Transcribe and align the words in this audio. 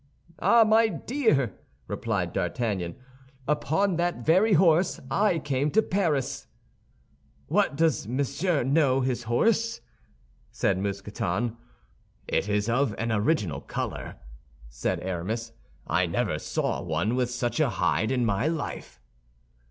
"Ah, 0.39 0.63
my 0.63 0.87
dear," 0.87 1.53
replied 1.87 2.33
D'Artagnan, 2.33 2.95
"upon 3.47 3.97
that 3.97 4.25
very 4.25 4.53
horse 4.53 4.99
I 5.11 5.37
came 5.37 5.69
to 5.69 5.83
Paris." 5.83 6.47
"What, 7.45 7.75
does 7.75 8.07
Monsieur 8.07 8.63
know 8.63 9.01
this 9.01 9.21
horse?" 9.21 9.79
said 10.51 10.79
Mousqueton. 10.79 11.55
"It 12.27 12.49
is 12.49 12.67
of 12.67 12.95
an 12.97 13.11
original 13.11 13.61
color," 13.61 14.15
said 14.69 14.99
Aramis; 15.01 15.51
"I 15.85 16.07
never 16.07 16.39
saw 16.39 16.81
one 16.81 17.13
with 17.13 17.29
such 17.29 17.59
a 17.59 17.69
hide 17.69 18.09
in 18.11 18.25
my 18.25 18.47
life." 18.47 18.99